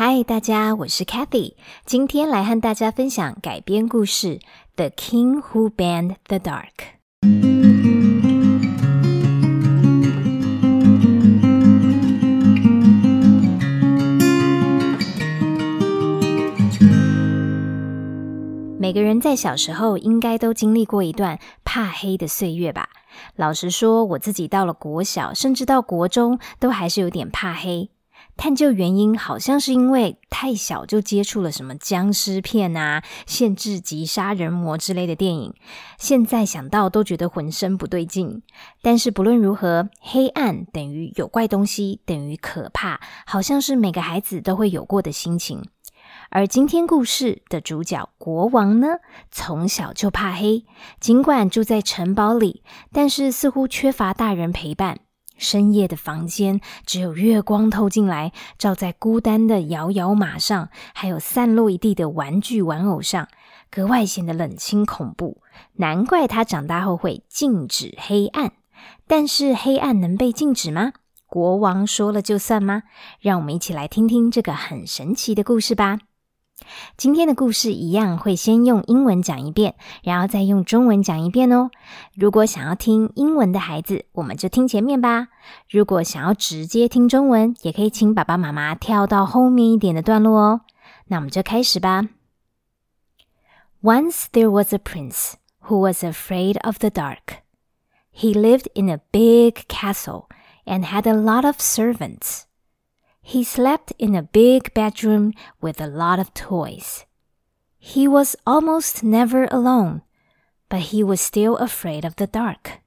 [0.00, 1.54] 嗨，大家，我是 Kathy，
[1.84, 4.38] 今天来和大家分享改编故事
[4.76, 6.68] 《The King Who Banned the Dark》。
[18.78, 22.88] 每个人在小时候应该都经历过一段怕黑的岁月吧。
[23.34, 27.90] 老实说，我自己到了国小，甚至到国中，都还是有点怕黑。
[28.38, 35.52] 探究原因，好像是因为太小就接触了什么僵尸片啊、限制级杀人魔之类的电影。
[35.98, 38.42] 现在想到都觉得浑身不对劲。
[38.80, 45.64] 但是不论如何，黑暗等于有怪东西，等于可怕，好像是每个孩子都会有过的心情。
[46.30, 48.98] 而今天故事的主角国王呢，
[49.32, 50.64] 从小就怕黑，
[51.00, 55.00] 尽管住在城堡里，但是似乎缺乏大人陪伴。
[55.38, 63.28] 深夜的房间，只有月光透进来，照在孤单的摇摇马上，还有散落一地的玩具玩偶上，
[63.70, 65.40] 格外显得冷清恐怖。
[65.76, 68.52] 难怪他长大后会禁止黑暗。
[69.06, 70.92] 但是黑暗能被禁止吗？
[71.26, 72.82] 国王说了就算吗？
[73.20, 75.98] 让我们一起来听听这个很神奇的故事吧。
[76.96, 81.70] 今天的故事一样会先用英文讲一遍，然后再用中文讲一遍哦。
[82.14, 85.28] 如果想要听英文的孩子，我们就听前面吧。
[85.70, 90.60] 如果想要直接听中文，也可以请爸爸妈妈跳到后面一点的段落哦。
[91.06, 92.08] 那我们就开始吧。
[93.80, 95.34] Once there was a prince
[95.68, 97.42] who was afraid of the dark.
[98.10, 100.26] He lived in a big castle
[100.66, 102.47] and had a lot of servants.
[103.28, 107.04] He slept in a big bedroom with a lot of toys.
[107.78, 110.00] He was almost never alone,
[110.70, 112.80] but he was still afraid of the dark.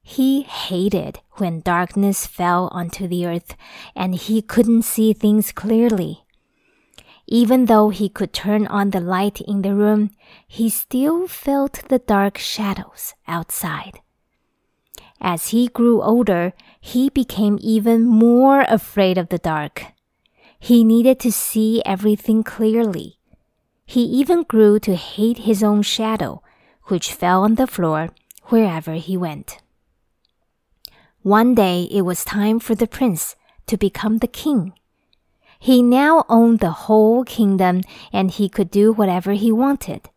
[0.00, 3.56] He hated when darkness fell onto the earth
[3.96, 6.22] and he couldn't see things clearly.
[7.26, 10.10] Even though he could turn on the light in the room,
[10.46, 14.02] he still felt the dark shadows outside.
[15.20, 19.86] As he grew older, he became even more afraid of the dark.
[20.58, 23.18] He needed to see everything clearly.
[23.84, 26.42] He even grew to hate his own shadow,
[26.84, 28.10] which fell on the floor
[28.44, 29.58] wherever he went.
[31.22, 33.34] One day it was time for the prince
[33.66, 34.72] to become the king.
[35.58, 40.08] He now owned the whole kingdom and he could do whatever he wanted.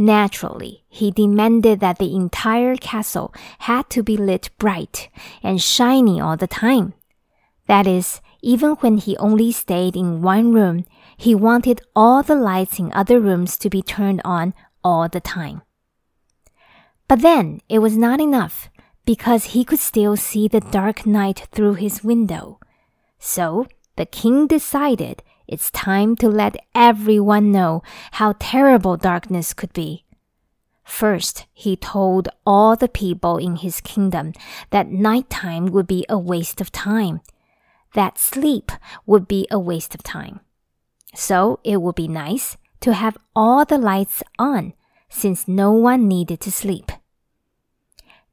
[0.00, 5.08] Naturally, he demanded that the entire castle had to be lit bright
[5.42, 6.94] and shiny all the time.
[7.66, 10.84] That is, even when he only stayed in one room,
[11.16, 14.54] he wanted all the lights in other rooms to be turned on
[14.84, 15.62] all the time.
[17.08, 18.70] But then it was not enough
[19.04, 22.60] because he could still see the dark night through his window.
[23.18, 23.66] So
[23.96, 27.82] the king decided it's time to let everyone know
[28.12, 30.04] how terrible darkness could be.
[30.84, 34.32] First, he told all the people in his kingdom
[34.70, 37.20] that nighttime would be a waste of time,
[37.94, 38.70] that sleep
[39.06, 40.40] would be a waste of time.
[41.14, 44.74] So it would be nice to have all the lights on
[45.08, 46.92] since no one needed to sleep.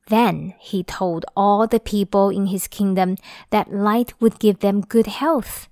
[0.08, 3.16] Then he told all the people in his kingdom
[3.50, 5.68] that light would give them good health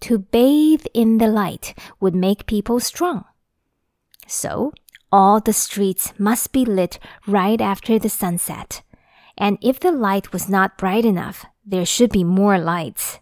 [0.00, 3.24] to bathe in the light would make people strong.
[4.26, 4.72] So,
[5.10, 8.82] all the streets must be lit right after the sunset.
[9.36, 13.20] And if the light was not bright enough, there should be more lights.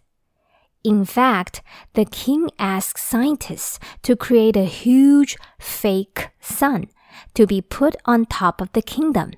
[0.82, 1.62] In fact,
[1.94, 6.88] the king asked scientists to create a huge fake sun
[7.34, 9.32] to be put on top of the kingdom.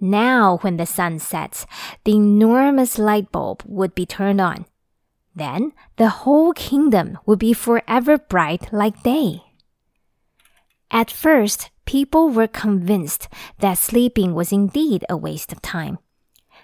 [0.00, 1.66] Now, when the sun sets,
[2.04, 4.64] the enormous light bulb would be turned on,
[5.34, 9.42] then the whole kingdom would be forever bright like day.
[10.90, 15.98] At first, people were convinced that sleeping was indeed a waste of time.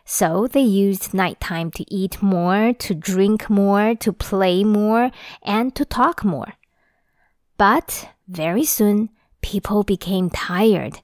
[0.05, 5.11] So they used nighttime to eat more, to drink more, to play more,
[5.43, 6.53] and to talk more.
[7.57, 9.11] But very soon,
[9.43, 11.01] people became tired.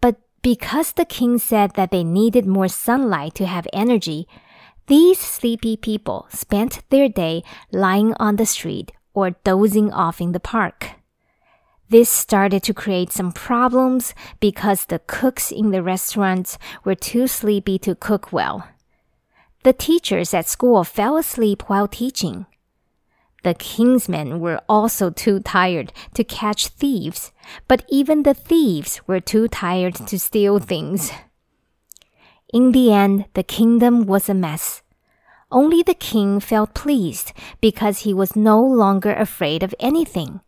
[0.00, 4.26] But because the king said that they needed more sunlight to have energy,
[4.86, 10.40] these sleepy people spent their day lying on the street or dozing off in the
[10.40, 10.90] park.
[11.88, 17.78] This started to create some problems because the cooks in the restaurants were too sleepy
[17.80, 18.66] to cook well.
[19.62, 22.46] The teachers at school fell asleep while teaching.
[23.44, 27.32] The king's men were also too tired to catch thieves,
[27.68, 31.12] but even the thieves were too tired to steal things.
[32.52, 34.82] In the end, the kingdom was a mess.
[35.50, 40.40] Only the king felt pleased because he was no longer afraid of anything.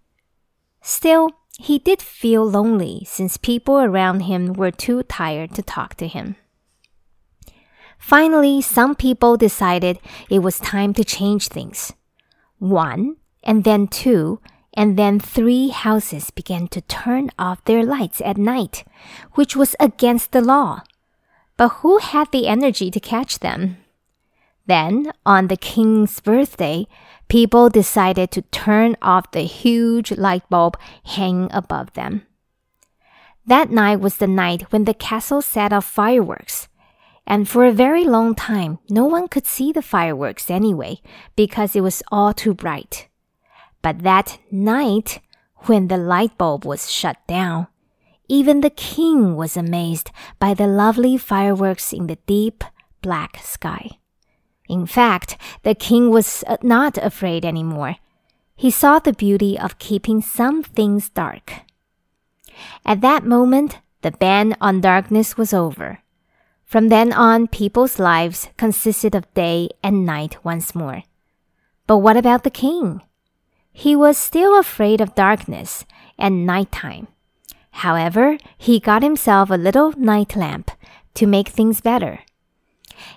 [0.83, 6.07] Still, he did feel lonely since people around him were too tired to talk to
[6.07, 6.37] him.
[7.99, 9.99] Finally, some people decided
[10.29, 11.95] it was time to change things.
[12.59, 14.41] One, and then two,
[14.75, 18.85] and then three houses began to turn off their lights at night,
[19.35, 20.83] which was against the law.
[21.57, 23.79] But who had the energy to catch them?
[24.67, 26.87] Then, on the king's birthday,
[27.29, 32.23] people decided to turn off the huge light bulb hanging above them.
[33.47, 36.69] That night was the night when the castle set off fireworks.
[37.27, 41.01] And for a very long time, no one could see the fireworks anyway,
[41.37, 43.09] because it was all too bright.
[43.83, 45.21] But that night,
[45.67, 47.69] when the light bulb was shut down,
[48.29, 52.65] even the king was amazed by the lovely fireworks in the deep
[53.03, 53.99] black sky.
[54.69, 57.97] In fact, the king was uh, not afraid anymore.
[58.57, 61.53] He saw the beauty of keeping some things dark.
[62.85, 65.99] At that moment, the ban on darkness was over.
[66.65, 71.03] From then on, people's lives consisted of day and night once more.
[71.87, 73.03] But what about the king?
[73.73, 75.85] He was still afraid of darkness
[76.19, 77.09] and nighttime.
[77.84, 80.72] However, he got himself a little night lamp
[81.16, 82.20] to make things better.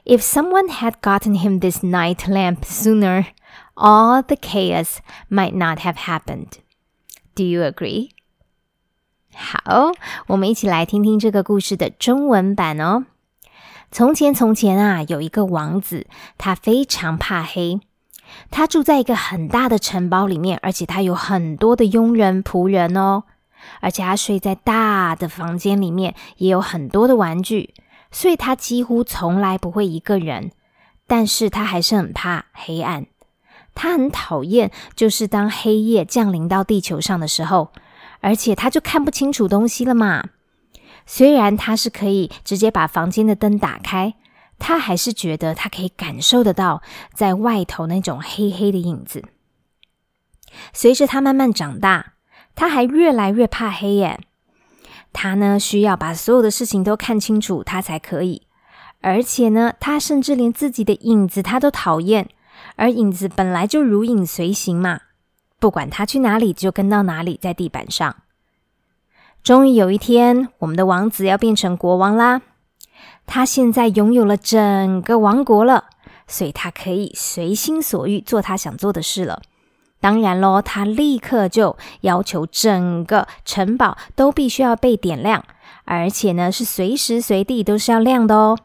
[0.04, 3.26] If someone had gotten him this night lamp sooner,
[3.74, 6.58] all the chaos might not have happened.
[7.34, 8.10] Do you agree?
[9.34, 9.92] 好，
[10.28, 13.06] 我们一起来听听这个故事的中文版哦。
[13.90, 16.06] 从前，从前啊，有一个王子，
[16.38, 17.80] 他非常怕黑。
[18.50, 23.24] 他住在一个很大的城堡里面，而且他有很多的佣人仆人哦。
[23.81, 27.73] 而且他睡在大的房间里面，也有很多的玩具。
[28.11, 30.51] 所以他几乎从来不会一个人，
[31.05, 33.07] 但是他还是很怕黑暗。
[33.75, 37.71] 他很讨厌，就是当黑夜降临到地球上的时候，
[38.21, 40.29] 而且他就看不清楚东西了嘛。
[41.05, 44.15] 虽然他是可以直接把房间的灯打开，
[44.57, 46.81] 他还是觉得他可以感受得到
[47.13, 49.23] 在外头那种黑黑的影子。
[50.73, 52.13] 随着他慢慢长大，
[52.57, 54.19] 他还越来越怕黑耶。
[55.13, 58.41] 他呢，需要把所有的事情都看清楚，他才可以。
[59.01, 62.27] 而且呢，他甚至连自己的影子他都讨厌，
[62.75, 65.01] 而影子本来就如影随形嘛，
[65.59, 68.15] 不管他去哪里就跟到哪里，在地板上。
[69.43, 72.41] 终于有一天，我们的王子要变成国王啦！
[73.27, 75.85] 他现在拥有了整个王国了，
[76.27, 79.43] 所以他可以随心所欲做他想做的事了。
[79.99, 85.43] 当然喽，他立刻就要求整个城堡都必须要被点亮，
[85.85, 88.57] 而且呢是随时随地都是要亮的哦。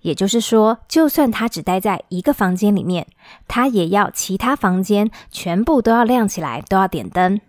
[0.00, 3.08] 也就是说，就算他只待在一个房间里面，
[3.46, 7.40] 他也要其他房间全部都要亮起来，都要点灯。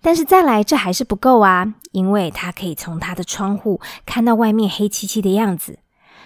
[0.00, 5.80] 但是再来，这还是不够啊，因为他可以从他的窗户看到外面黑漆漆的样子，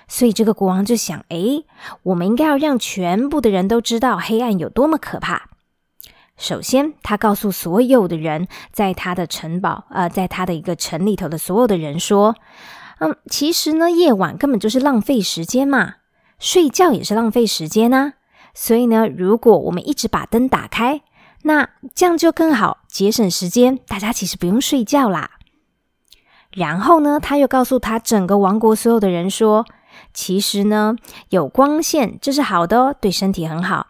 [0.06, 1.64] 所以这个国王就想：诶，
[2.04, 5.48] 我们应该要让全部的人都知道黑暗有多么可怕。
[6.36, 12.36] 首先，他告诉所有的人，在他的城堡，呃，在他的一个城里头的所有的人说
[13.00, 15.94] ：“嗯，其实呢，夜晚根本就是浪费时间嘛，
[16.38, 18.14] 睡觉也是浪费时间啊。
[18.52, 21.00] 所以呢，如果我们一直把灯打开，
[21.42, 25.32] 那这样就更好，节省时间，大家其实不用睡觉啦。
[26.52, 29.64] 然后呢，他又告诉他整个王国所有的人说：
[30.12, 30.96] 其实呢，
[31.31, 33.86] 有光线这是好的哦，对身体很好。”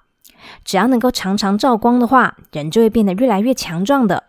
[0.64, 4.24] 只要能够常常照光的话，人就会变得越来越强壮的。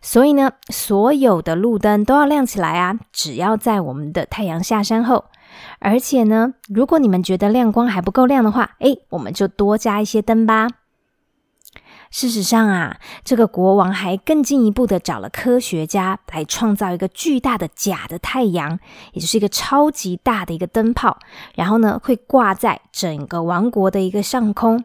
[0.00, 2.98] 所以呢，所有的路灯都要亮起来啊！
[3.12, 5.26] 只要在我们的太阳下山后，
[5.78, 10.68] 而且呢，如果你们觉得亮光还不够亮的话，诶，我们就多加一些灯吧。
[12.10, 18.78] 事实上啊，这个国王还更进一步的找了科学家来创造一个巨大的假的太阳，
[19.12, 21.16] 也就是一个超级大的一个灯泡，
[21.54, 24.84] 然后呢，会挂在整个王国的一个上空。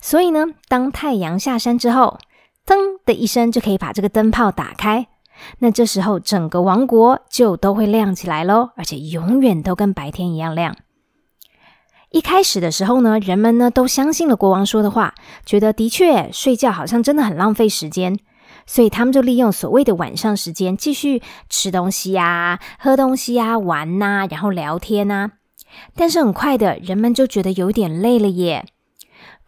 [0.00, 2.18] 所以呢，当太阳下山之后，
[2.66, 5.06] 噔的一声就可以把这个灯泡打开。
[5.60, 10.76] 那这时候整个王国就都会亮起来喽，而且永远都跟白天一样亮。
[12.10, 15.14] 一开始的时候呢，人们呢都相信了国王说的话，
[15.46, 18.18] 觉得的确睡觉好像真的很浪费时间，
[18.66, 25.30] 所以他们就利用所谓的晚上时间继续吃东西呀、喝东西呀、玩呐，然后聊天呐。
[25.94, 28.66] 但是很快的，人们就觉得有点累了耶。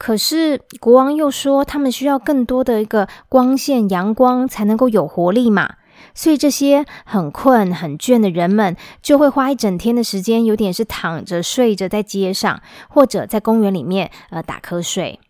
[0.05, 5.75] 可是国王又说，他们需要更多的一个光线、阳光才能够有活力嘛，
[6.13, 15.21] 所以这些很困很倦的人们，就会花一整天的时间，有点是躺着睡着在街上，或者在公园里面呃打瞌睡。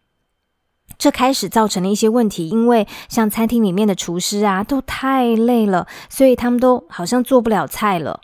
[0.97, 8.23] 这开始造成了一些问题，因为像餐厅里面的厨师啊，都太累了，所以他们都好像做不了菜了。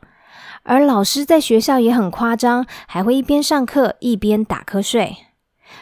[0.62, 5.27] 而老师在学校也很夸张，还会一边上课一边打瞌睡。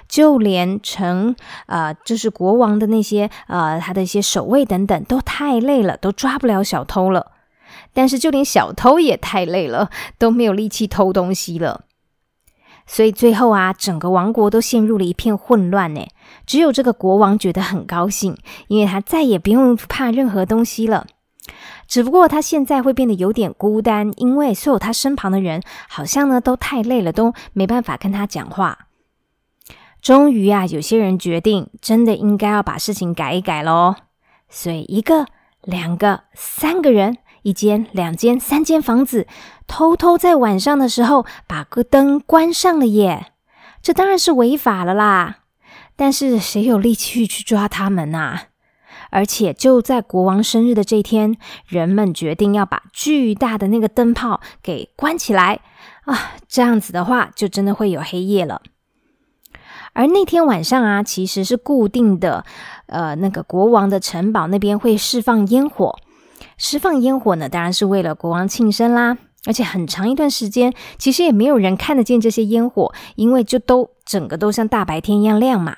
[0.09, 1.35] 就连成
[1.67, 7.33] 呃，就是国王的那些呃，他的一些守卫等等，都太累了，都抓不了小偷了。
[7.93, 11.83] 但是就连小偷也太累了，都没有力气偷东西了。
[12.87, 16.07] 所以最后啊，整个王国都陷入了一片混乱呢。
[16.47, 18.37] 只有这个国王觉得很高兴，
[18.69, 21.07] 因为他再也不用怕任何东西了。
[21.89, 28.86] 只不过他现在会变得有点孤单，因为所有他身旁的人好像呢都太累了，都没办法跟他讲话。
[30.07, 33.97] 终于啊，有些人决定真的应该要把事情改一改喽。
[34.49, 35.27] 所以一个、
[35.65, 39.27] 两个、三个人，一间、两间、三间房子，
[39.67, 43.33] 偷偷在晚上的时候把个灯关上了耶。
[43.83, 45.39] 这当然是违法了啦。
[45.97, 48.43] 但是谁有力气去抓他们呐？
[49.11, 51.37] 而且就在国王生日的这天，
[51.67, 55.59] 人们决定要把巨大的那个灯泡给关起来
[56.05, 56.35] 啊！
[56.47, 58.63] 这样子的话，就真的会有黑夜了。
[59.97, 62.45] 而那天晚上啊，其实是固定的，
[62.85, 65.97] 呃，那个国王的城堡那边会释放烟火。
[66.59, 69.17] 释放烟火呢，当然是为了国王庆生啦。
[69.47, 75.77] 而且很长一段时间，其实也没有人看得见这些烟火，因为就都整个都像大白天一样亮嘛。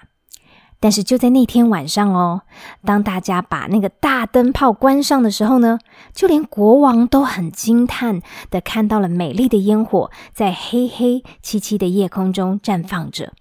[0.80, 2.42] 但是就在那天晚上哦，
[2.84, 5.78] 当大家把那个大灯泡关上的时候呢，
[6.12, 8.20] 就连国王都很惊叹
[8.50, 13.32] 的看到了美丽的烟火在黑黑漆漆的夜空中绽放着。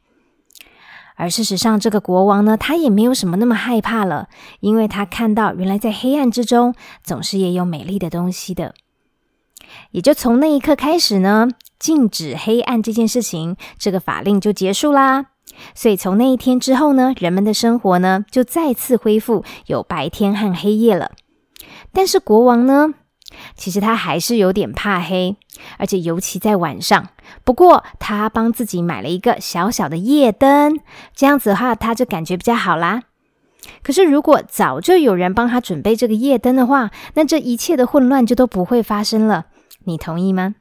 [1.18, 8.76] 而事实上，这个国王呢，他也没有什么那么害怕了，因为他看到原来在黑暗之中总是也有美丽的东西的。
[9.92, 15.26] 也就从那一刻开始呢，禁止黑暗这件事情，这个法令就结束啦。
[15.74, 21.12] 所以从那一天之后呢，人们的生活呢就再次恢复有白天和黑夜了。
[21.92, 22.94] 但是国王呢，
[23.56, 25.36] 其实他还是有点怕黑，
[25.78, 27.10] 而且尤其在晚上。
[27.44, 30.80] 不过他帮自己买了一个小小的夜灯，
[31.16, 33.04] 这样子的话他就感觉比较好啦。
[33.84, 39.48] 可是如果早就有人帮他准备这个夜灯的话，那这一切的混乱就都不会发生了。
[39.84, 40.56] 你同意吗？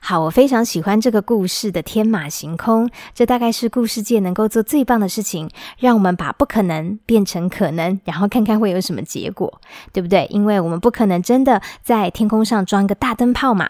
[0.00, 9.60] 好，我非常喜欢这个故事的天马行空，这大概是故事界能够做最棒的事情，让我们把不可能变成可能，然后看看会有什么结果，
[9.92, 10.26] 对不对？
[10.30, 13.68] 因为我们不可能真的在天空上装个大灯泡嘛。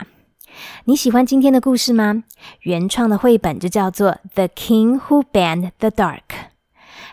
[0.85, 2.25] 你喜欢今天的故事吗？
[2.61, 6.19] 原创的绘本就叫做《The King Who Banned the Dark》，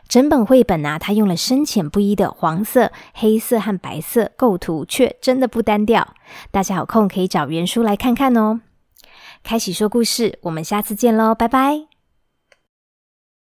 [0.07, 6.13] 整本绘本啊，它用了深浅不一的黄色、黑色和白色构图，却真的不单调。
[6.51, 8.61] 大家有空可以找原书来看看哦。
[9.43, 11.92] 开启说故事，我们下次见喽，拜拜。